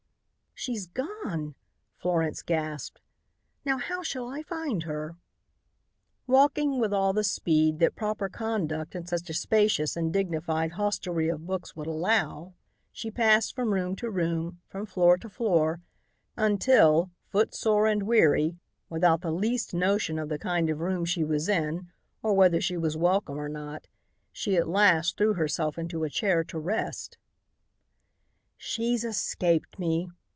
"She's 0.53 0.85
gone!" 0.85 1.55
Florence 1.97 2.43
gasped. 2.43 3.01
"Now 3.65 3.79
how 3.79 4.03
shall 4.03 4.27
I 4.27 4.43
find 4.43 4.83
her?" 4.83 5.15
Walking 6.27 6.79
with 6.79 6.93
all 6.93 7.13
the 7.13 7.23
speed 7.23 7.79
that 7.79 7.95
proper 7.95 8.29
conduct 8.29 8.93
in 8.93 9.07
such 9.07 9.27
a 9.31 9.33
spacious 9.33 9.95
and 9.97 10.13
dignified 10.13 10.73
hostelry 10.73 11.29
of 11.29 11.47
books 11.47 11.75
would 11.75 11.87
allow, 11.87 12.53
she 12.91 13.09
passed 13.09 13.55
from 13.55 13.73
room 13.73 13.95
to 13.95 14.11
room, 14.11 14.61
from 14.67 14.85
floor 14.85 15.17
to 15.17 15.29
floor, 15.29 15.81
until, 16.37 17.09
footsore 17.25 17.87
and 17.87 18.03
weary, 18.03 18.59
without 18.87 19.21
the 19.21 19.31
least 19.31 19.73
notion 19.73 20.19
of 20.19 20.29
the 20.29 20.37
kind 20.37 20.69
of 20.69 20.79
room 20.79 21.05
she 21.05 21.23
was 21.23 21.49
in 21.49 21.89
or 22.21 22.35
whether 22.35 22.61
she 22.61 22.77
was 22.77 22.95
welcome 22.95 23.39
or 23.39 23.49
not, 23.49 23.87
she 24.31 24.57
at 24.57 24.69
last 24.69 25.17
threw 25.17 25.33
herself 25.33 25.79
into 25.79 26.03
a 26.03 26.09
chair 26.09 26.43
to 26.43 26.59
rest. 26.59 27.17
"She's 28.57 29.03
escaped 29.03 29.79
me!" 29.79 30.11